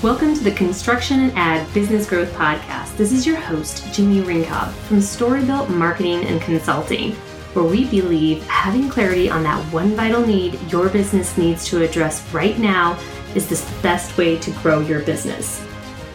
[0.00, 2.96] Welcome to the Construction and Ag Business Growth Podcast.
[2.96, 7.14] This is your host, Jimmy Ringcob from Storybuilt Marketing and Consulting,
[7.54, 12.24] where we believe having clarity on that one vital need your business needs to address
[12.32, 12.96] right now
[13.34, 15.66] is the best way to grow your business.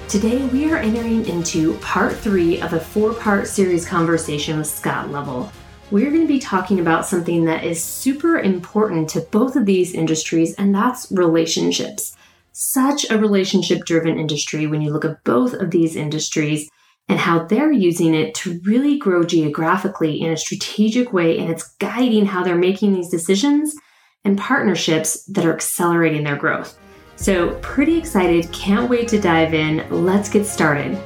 [0.07, 5.11] Today, we are entering into part three of a four part series conversation with Scott
[5.11, 5.52] Lovell.
[5.91, 9.93] We're going to be talking about something that is super important to both of these
[9.93, 12.15] industries, and that's relationships
[12.54, 16.70] such a relationship driven industry when you look at both of these industries
[17.09, 21.38] and how they're using it to really grow geographically in a strategic way.
[21.38, 23.75] And it's guiding how they're making these decisions
[24.23, 26.77] and partnerships that are accelerating their growth.
[27.16, 28.52] So, pretty excited.
[28.52, 29.85] Can't wait to dive in.
[29.89, 30.97] Let's get started.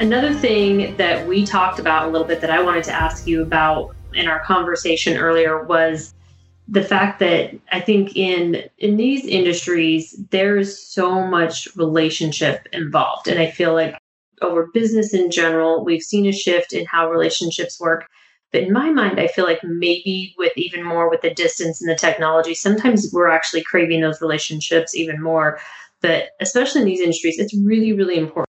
[0.00, 3.42] Another thing that we talked about a little bit that I wanted to ask you
[3.42, 6.14] about in our conversation earlier was
[6.68, 13.26] the fact that I think in in these industries there's so much relationship involved.
[13.26, 13.96] And I feel like
[14.42, 18.06] over business in general we've seen a shift in how relationships work.
[18.52, 21.90] But in my mind I feel like maybe with even more with the distance and
[21.90, 25.58] the technology sometimes we're actually craving those relationships even more.
[26.02, 28.46] But especially in these industries it's really really important.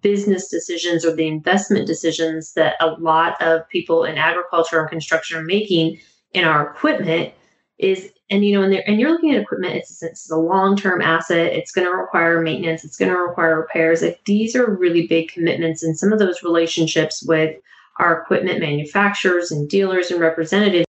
[0.00, 5.38] Business decisions or the investment decisions that a lot of people in agriculture and construction
[5.38, 5.98] are making
[6.32, 7.32] in our equipment
[7.78, 11.52] is and you know and, and you're looking at equipment it's, it's a long-term asset
[11.52, 14.02] it's going to require maintenance it's going to require repairs.
[14.02, 17.56] Like these are really big commitments and some of those relationships with
[17.98, 20.86] our equipment manufacturers and dealers and representatives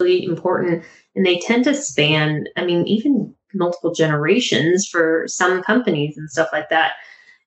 [0.00, 6.16] really important and they tend to span i mean even multiple generations for some companies
[6.16, 6.92] and stuff like that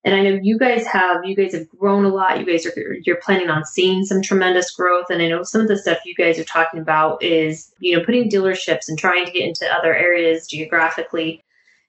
[0.05, 2.39] and I know you guys have you guys have grown a lot.
[2.39, 5.08] You guys are you're planning on seeing some tremendous growth.
[5.09, 8.03] And I know some of the stuff you guys are talking about is, you know,
[8.03, 11.44] putting dealerships and trying to get into other areas geographically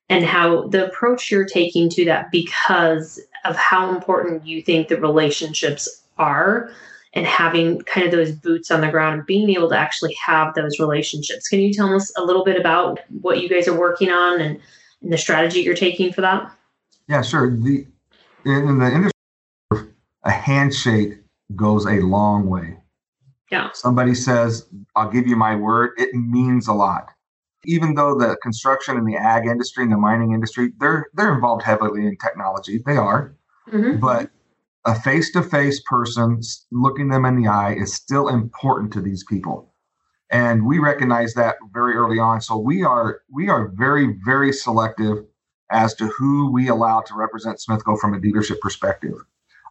[0.09, 5.01] and how the approach you're taking to that because of how important you think the
[5.01, 6.71] relationships are
[7.13, 10.55] and having kind of those boots on the ground and being able to actually have
[10.55, 11.49] those relationships.
[11.49, 14.61] Can you tell us a little bit about what you guys are working on and,
[15.01, 16.51] and the strategy you're taking for that?
[17.09, 17.51] Yeah, sure.
[17.51, 17.87] The
[18.45, 19.93] in the industry,
[20.25, 21.19] a handshake
[21.57, 22.77] goes a long way.
[23.51, 23.71] Yeah.
[23.73, 27.09] Somebody says, I'll give you my word, it means a lot.
[27.65, 31.63] Even though the construction and the ag industry and the mining industry, they're they're involved
[31.63, 32.83] heavily in technology.
[32.87, 33.37] They are.
[33.71, 33.99] Mm-hmm.
[33.99, 34.31] But
[34.87, 36.41] a face-to-face person
[36.71, 39.75] looking them in the eye is still important to these people.
[40.31, 42.41] And we recognize that very early on.
[42.41, 45.25] So we are we are very, very selective
[45.71, 49.15] as to who we allow to represent Smithco from a dealership perspective.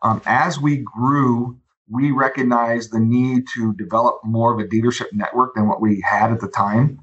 [0.01, 5.55] Um, as we grew, we recognized the need to develop more of a dealership network
[5.55, 7.01] than what we had at the time.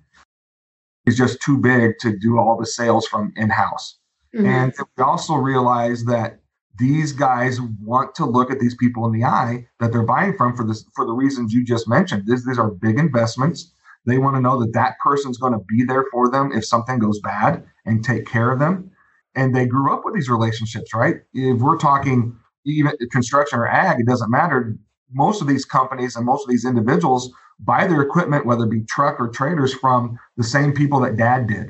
[1.05, 3.99] It's just too big to do all the sales from in house.
[4.35, 4.47] Mm-hmm.
[4.47, 6.41] And we also realized that
[6.79, 10.55] these guys want to look at these people in the eye that they're buying from
[10.57, 12.25] for this for the reasons you just mentioned.
[12.27, 13.73] These, these are big investments.
[14.05, 16.99] They want to know that that person's going to be there for them if something
[16.99, 18.91] goes bad and take care of them.
[19.35, 21.17] And they grew up with these relationships, right?
[21.33, 24.77] If we're talking even construction or ag, it doesn't matter.
[25.13, 27.31] Most of these companies and most of these individuals
[27.61, 31.47] buy their equipment, whether it be truck or traders, from the same people that dad
[31.47, 31.69] did,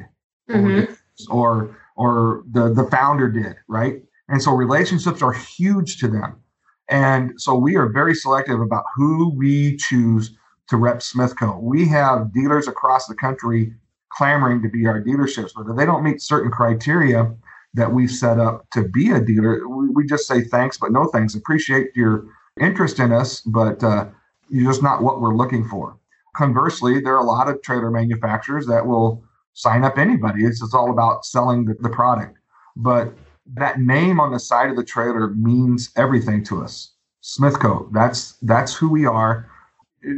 [0.51, 0.93] mm-hmm.
[1.31, 4.03] or or the the founder did, right?
[4.29, 6.41] And so relationships are huge to them.
[6.89, 10.37] And so we are very selective about who we choose
[10.69, 11.61] to rep Smithco.
[11.61, 13.73] We have dealers across the country
[14.13, 17.35] clamoring to be our dealerships, but if they don't meet certain criteria
[17.75, 21.07] that we've set up to be a dealer, we, we just say thanks, but no
[21.07, 21.35] thanks.
[21.35, 22.27] Appreciate your
[22.61, 24.07] interest in us, but uh,
[24.49, 25.99] you're just not what we're looking for.
[26.37, 29.23] Conversely, there are a lot of trailer manufacturers that will
[29.55, 30.45] sign up anybody.
[30.45, 32.39] It's just all about selling the, the product.
[32.77, 33.13] But
[33.55, 36.93] that name on the side of the trailer means everything to us.
[37.23, 39.51] Smithco, that's that's who we are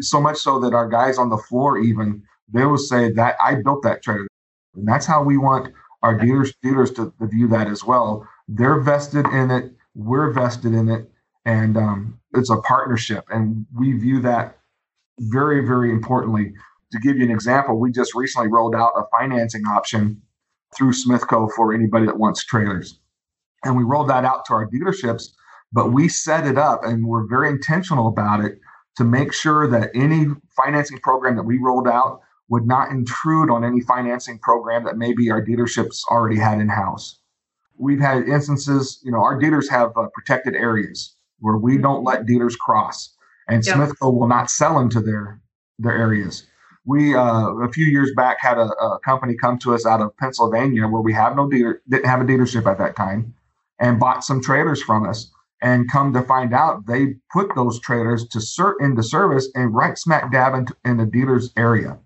[0.00, 2.22] so much so that our guys on the floor even
[2.52, 4.28] they will say that I built that trailer,
[4.74, 5.72] and that's how we want
[6.02, 8.26] our dealers dealers to, to view that as well.
[8.48, 11.10] They're vested in it, we're vested in it,
[11.44, 14.58] and um, it's a partnership, and we view that
[15.20, 16.52] very very importantly.
[16.92, 20.22] To give you an example, we just recently rolled out a financing option
[20.74, 22.98] through Smithco for anybody that wants trailers,
[23.64, 25.24] and we rolled that out to our dealerships.
[25.70, 28.58] But we set it up, and we're very intentional about it
[28.96, 33.64] to make sure that any financing program that we rolled out would not intrude on
[33.64, 37.20] any financing program that maybe our dealerships already had in house.
[37.76, 42.26] We've had instances, you know, our dealers have uh, protected areas where we don't let
[42.26, 43.14] dealers cross,
[43.48, 43.76] and yep.
[43.76, 45.40] Smithco will not sell into their
[45.78, 46.46] their areas.
[46.84, 50.16] we uh, a few years back had a, a, company come to us out of
[50.16, 53.34] Pennsylvania where we have no dealer, didn't have a dealership at that time,
[53.78, 55.30] and bought some trailers from us.
[55.60, 59.98] And come to find out, they put those trailers to cert into service and right
[59.98, 61.98] smack dab in, in the dealer's area.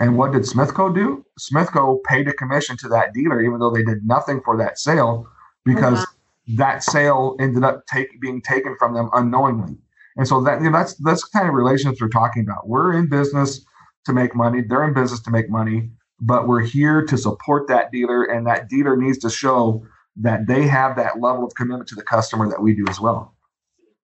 [0.00, 1.24] And what did Smithco do?
[1.40, 5.26] Smithco paid a commission to that dealer, even though they did nothing for that sale,
[5.64, 6.12] because uh-huh.
[6.56, 9.76] that sale ended up take, being taken from them unknowingly.
[10.16, 12.68] And so that you know, that's that's kind of relations we're talking about.
[12.68, 13.64] We're in business
[14.06, 14.62] to make money.
[14.62, 15.90] They're in business to make money,
[16.20, 19.84] but we're here to support that dealer, and that dealer needs to show
[20.16, 23.34] that they have that level of commitment to the customer that we do as well.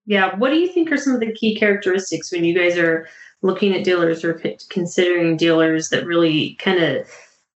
[0.07, 0.37] Yeah.
[0.37, 3.09] What do you think are some of the key characteristics when you guys are
[3.43, 4.41] looking at dealers or
[4.71, 7.09] considering dealers that really kind of,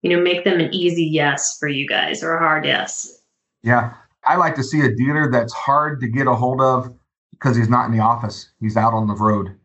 [0.01, 3.21] you know, make them an easy yes for you guys or a hard yes?
[3.63, 3.93] Yeah.
[4.27, 6.93] I like to see a dealer that's hard to get a hold of
[7.31, 8.49] because he's not in the office.
[8.59, 9.55] He's out on the road.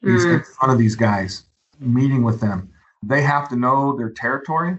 [0.00, 0.38] He's mm.
[0.38, 1.44] in front of these guys
[1.78, 2.70] meeting with them.
[3.02, 4.76] They have to know their territory.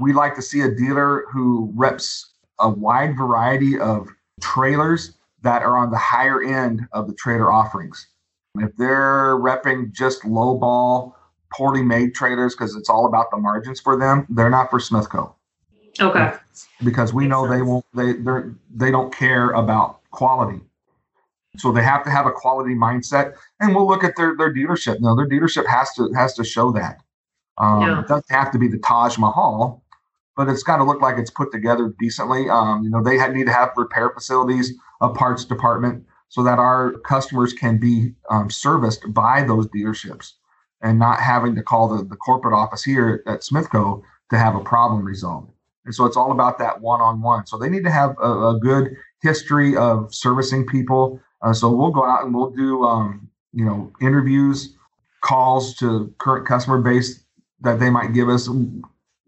[0.00, 4.08] We like to see a dealer who reps a wide variety of
[4.40, 8.06] trailers that are on the higher end of the trailer offerings.
[8.56, 11.16] If they're repping just low ball,
[11.52, 15.34] poorly made trailers because it's all about the margins for them, they're not for Smithco.
[16.00, 16.32] Okay.
[16.84, 18.40] Because we know they won't they they
[18.74, 20.60] they don't care about quality.
[21.56, 25.00] So they have to have a quality mindset, and we'll look at their their dealership.
[25.00, 27.02] No, their dealership has to has to show that.
[27.58, 28.00] Um, yeah.
[28.00, 29.82] It doesn't have to be the Taj Mahal,
[30.36, 32.48] but it's got to look like it's put together decently.
[32.48, 36.58] Um, you know, they had, need to have repair facilities, a parts department, so that
[36.58, 40.32] our customers can be um, serviced by those dealerships
[40.80, 44.60] and not having to call the, the corporate office here at Smithco to have a
[44.60, 45.50] problem resolved.
[45.84, 47.46] And so it's all about that one on one.
[47.46, 51.90] So they need to have a, a good history of servicing people, uh, so we'll
[51.90, 54.76] go out and we'll do, um, you know, interviews,
[55.22, 57.24] calls to current customer base
[57.60, 58.46] that they might give us.
[58.46, 58.82] You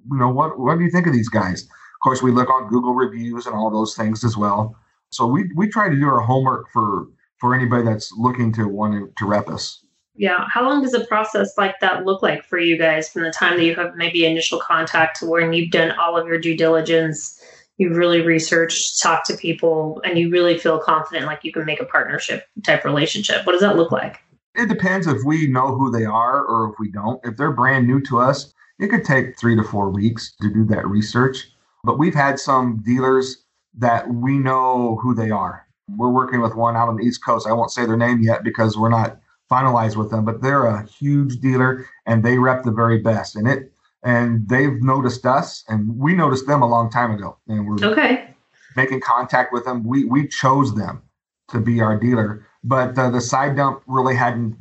[0.04, 1.62] know, what what do you think of these guys?
[1.62, 4.76] Of course, we look on Google reviews and all those things as well.
[5.12, 7.06] So we we try to do our homework for
[7.38, 9.84] for anybody that's looking to want to, rep us.
[10.14, 10.46] Yeah.
[10.48, 13.56] How long does a process like that look like for you guys from the time
[13.56, 17.42] that you have maybe initial contact to when you've done all of your due diligence
[17.78, 21.80] you've really researched, talked to people, and you really feel confident like you can make
[21.80, 23.44] a partnership type relationship.
[23.46, 24.20] What does that look like?
[24.54, 27.20] It depends if we know who they are or if we don't.
[27.24, 30.64] If they're brand new to us, it could take three to four weeks to do
[30.66, 31.48] that research.
[31.84, 33.44] But we've had some dealers
[33.78, 35.66] that we know who they are.
[35.88, 37.46] We're working with one out on the East Coast.
[37.46, 39.18] I won't say their name yet because we're not
[39.50, 43.36] finalized with them, but they're a huge dealer and they rep the very best.
[43.36, 43.72] And it
[44.02, 48.34] and they've noticed us and we noticed them a long time ago and we're okay
[48.76, 51.02] making contact with them we we chose them
[51.48, 54.56] to be our dealer but uh, the side dump really hadn't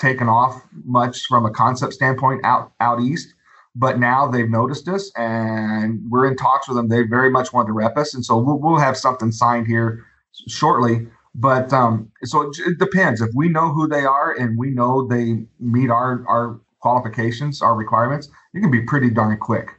[0.00, 3.33] taken off much from a concept standpoint out out east
[3.74, 7.66] but now they've noticed us and we're in talks with them they very much want
[7.66, 10.04] to rep us and so we'll, we'll have something signed here
[10.48, 14.70] shortly but um, so it, it depends if we know who they are and we
[14.70, 19.70] know they meet our our qualifications, our requirements, it can be pretty darn quick.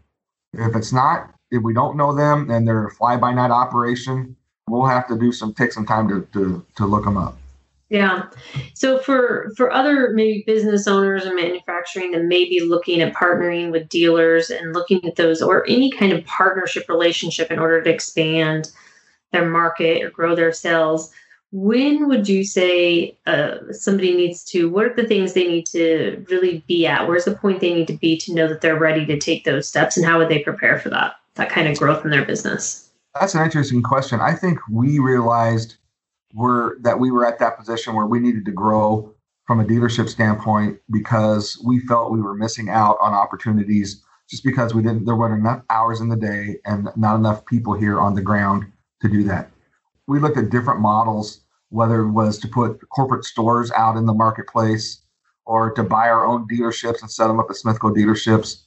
[0.54, 4.36] If it's not, if we don't know them and they're a fly by night operation,
[4.68, 7.38] we'll have to do some take some time to, to to look them up.
[7.90, 8.24] Yeah.
[8.74, 13.72] So for for other maybe business owners and manufacturing that may be looking at partnering
[13.72, 17.90] with dealers and looking at those or any kind of partnership relationship in order to
[17.90, 18.72] expand
[19.32, 21.12] their market or grow their sales,
[21.52, 26.26] when would you say uh, somebody needs to what are the things they need to
[26.30, 27.08] really be at?
[27.08, 29.68] Where's the point they need to be to know that they're ready to take those
[29.68, 32.90] steps and how would they prepare for that that kind of growth in their business?
[33.14, 34.20] That's an interesting question.
[34.22, 35.76] I think we realized
[36.36, 39.14] we're that we were at that position where we needed to grow
[39.48, 44.74] from a dealership standpoint because we felt we were missing out on opportunities just because
[44.74, 48.16] we didn't there weren't enough hours in the day and not enough people here on
[48.16, 48.66] the ground
[49.02, 49.50] to do that
[50.08, 54.14] we looked at different models whether it was to put corporate stores out in the
[54.14, 55.02] marketplace
[55.46, 58.64] or to buy our own dealerships and set them up as Smithco dealerships.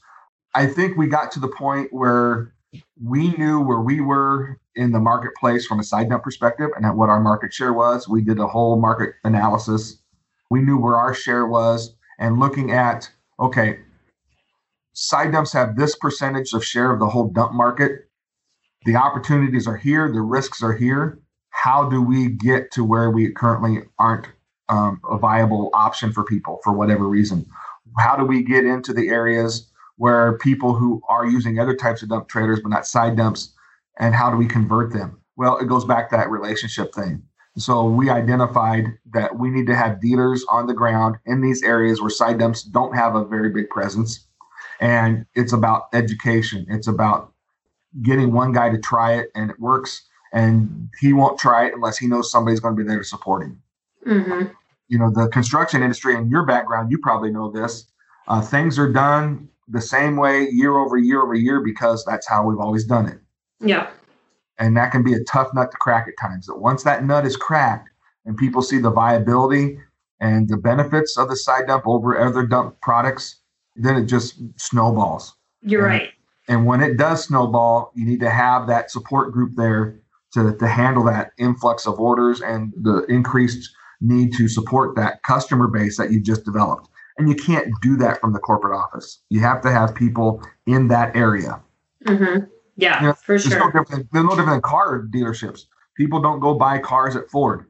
[0.55, 2.53] I think we got to the point where
[3.03, 7.09] we knew where we were in the marketplace from a side dump perspective and what
[7.09, 8.09] our market share was.
[8.09, 10.03] We did a whole market analysis.
[10.51, 13.11] We knew where our share was and looking at,
[13.41, 13.79] okay,
[14.93, 18.09] side dumps have this percentage of share of the whole dump market.
[18.85, 21.19] The opportunities are here, the risks are here
[21.63, 24.29] how do we get to where we currently aren't
[24.69, 27.45] um, a viable option for people for whatever reason?
[27.99, 29.68] How do we get into the areas
[29.99, 33.53] where people who are using other types of dump trailers but not side dumps,
[33.99, 35.21] and how do we convert them?
[35.37, 37.23] Well, it goes back to that relationship thing.
[37.57, 42.01] So we identified that we need to have dealers on the ground in these areas
[42.01, 44.27] where side dumps don't have a very big presence.
[44.81, 46.67] And it's about education.
[46.69, 47.33] It's about
[48.03, 50.07] getting one guy to try it and it works.
[50.33, 53.43] And he won't try it unless he knows somebody's going to be there to support
[53.43, 53.61] him.
[54.07, 54.53] Mm-hmm.
[54.87, 57.87] You know, the construction industry, in your background, you probably know this.
[58.29, 62.45] Uh, things are done the same way year over year over year because that's how
[62.47, 63.19] we've always done it.
[63.61, 63.91] Yeah.
[64.59, 66.47] And that can be a tough nut to crack at times.
[66.47, 67.91] But once that nut is cracked
[68.25, 69.79] and people see the viability
[70.21, 73.37] and the benefits of the side dump over other dump products,
[73.77, 75.35] then it just snowballs.
[75.63, 76.11] You're and, right.
[76.49, 80.01] And when it does snowball, you need to have that support group there
[80.33, 83.71] to, to handle that influx of orders and the increased
[84.01, 86.89] need to support that customer base that you just developed.
[87.19, 89.21] And you can't do that from the corporate office.
[89.29, 91.61] You have to have people in that area.
[92.07, 92.45] Mm-hmm.
[92.77, 93.59] Yeah, you know, for sure.
[93.59, 95.65] No different, they're no different than car dealerships.
[95.97, 97.67] People don't go buy cars at Ford.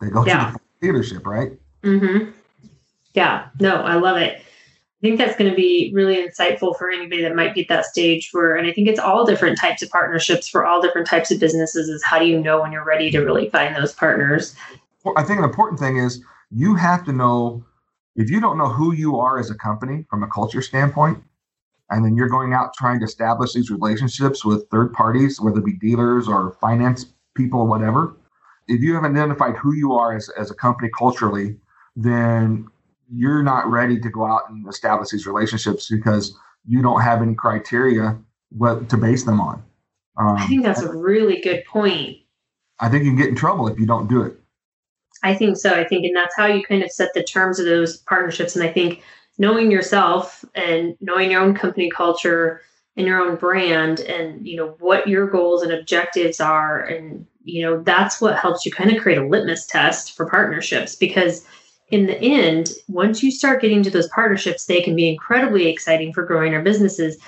[0.00, 0.50] They go yeah.
[0.50, 1.52] to the dealership, right?
[1.84, 2.30] Mm-hmm.
[3.14, 3.46] Yeah.
[3.60, 4.40] No, I love it.
[4.40, 7.84] I think that's going to be really insightful for anybody that might be at that
[7.84, 11.30] stage where, and I think it's all different types of partnerships for all different types
[11.30, 14.56] of businesses is how do you know when you're ready to really find those partners?
[15.04, 17.64] Well, I think an important thing is you have to know
[18.16, 21.22] if you don't know who you are as a company from a culture standpoint,
[21.90, 25.64] and then you're going out trying to establish these relationships with third parties, whether it
[25.64, 28.16] be dealers or finance people or whatever,
[28.68, 31.56] if you haven't identified who you are as, as a company culturally,
[31.96, 32.66] then
[33.12, 37.34] you're not ready to go out and establish these relationships because you don't have any
[37.34, 38.18] criteria
[38.50, 39.62] what to base them on.
[40.16, 42.18] Um, I think that's a really good point.
[42.80, 44.38] I think you can get in trouble if you don't do it.
[45.22, 45.74] I think so.
[45.74, 48.54] I think, and that's how you kind of set the terms of those partnerships.
[48.54, 49.02] And I think
[49.38, 52.60] knowing yourself and knowing your own company culture
[52.96, 57.60] and your own brand and you know what your goals and objectives are and you
[57.60, 61.44] know that's what helps you kind of create a litmus test for partnerships because
[61.90, 66.12] in the end, once you start getting to those partnerships, they can be incredibly exciting
[66.12, 67.18] for growing our businesses,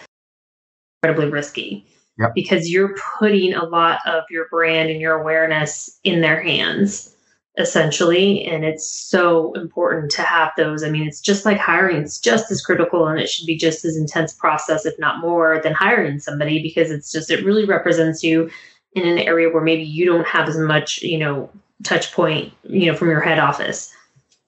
[1.02, 1.86] incredibly risky.
[2.18, 2.32] Yep.
[2.34, 7.14] Because you're putting a lot of your brand and your awareness in their hands,
[7.58, 8.44] essentially.
[8.44, 10.82] And it's so important to have those.
[10.82, 13.84] I mean, it's just like hiring, it's just as critical and it should be just
[13.84, 18.22] as intense process, if not more, than hiring somebody because it's just, it really represents
[18.22, 18.50] you
[18.92, 21.50] in an area where maybe you don't have as much, you know,
[21.82, 23.92] touch point, you know, from your head office.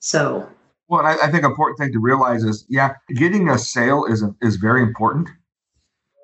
[0.01, 0.49] So,
[0.89, 4.57] well, I, I think important thing to realize is, yeah, getting a sale is is
[4.57, 5.29] very important,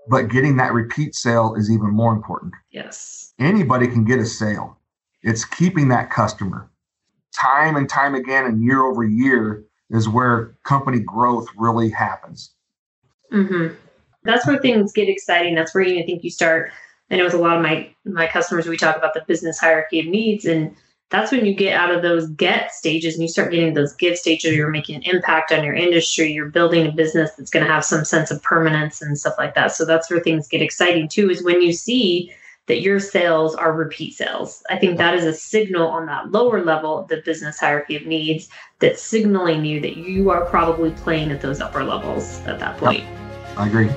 [0.09, 2.55] but getting that repeat sale is even more important.
[2.71, 4.79] Yes, anybody can get a sale.
[5.23, 6.71] It's keeping that customer
[7.39, 12.53] time and time again and year over year is where company growth really happens.
[13.33, 13.75] Mm-hmm.
[14.23, 15.55] That's where things get exciting.
[15.55, 16.73] That's where you I think you start.
[17.11, 20.01] I know with a lot of my my customers, we talk about the business hierarchy
[20.01, 20.75] of needs, and
[21.11, 24.19] that's when you get out of those get stages and you start getting those give
[24.19, 27.71] stages you're making an impact on your industry you're building a business that's going to
[27.71, 31.09] have some sense of permanence and stuff like that so that's where things get exciting
[31.09, 32.33] too is when you see
[32.67, 36.63] that your sales are repeat sales i think that is a signal on that lower
[36.65, 41.31] level of the business hierarchy of needs that's signaling you that you are probably playing
[41.31, 43.59] at those upper levels at that point yep.
[43.59, 43.91] i agree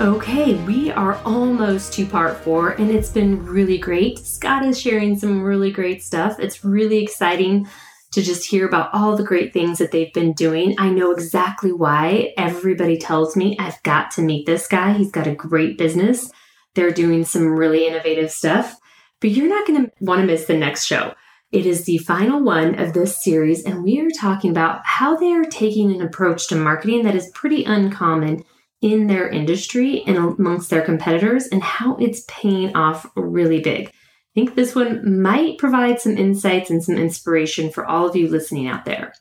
[0.00, 4.18] Okay, we are almost to part four, and it's been really great.
[4.18, 6.40] Scott is sharing some really great stuff.
[6.40, 7.68] It's really exciting
[8.12, 10.74] to just hear about all the great things that they've been doing.
[10.78, 12.32] I know exactly why.
[12.36, 14.92] Everybody tells me I've got to meet this guy.
[14.92, 16.30] He's got a great business.
[16.74, 18.76] They're doing some really innovative stuff,
[19.20, 21.14] but you're not going to want to miss the next show.
[21.52, 25.32] It is the final one of this series, and we are talking about how they
[25.32, 28.42] are taking an approach to marketing that is pretty uncommon
[28.80, 33.92] in their industry and amongst their competitors and how it's paying off really big.
[34.32, 38.28] I think this one might provide some insights and some inspiration for all of you
[38.28, 39.12] listening out there.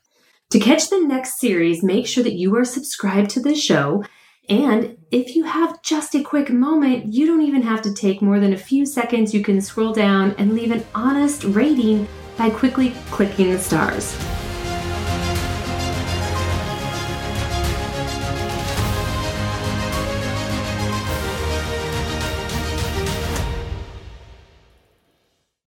[0.51, 4.05] To catch the next series, make sure that you are subscribed to the show.
[4.47, 8.39] And if you have just a quick moment, you don't even have to take more
[8.39, 9.33] than a few seconds.
[9.33, 14.15] You can scroll down and leave an honest rating by quickly clicking the stars.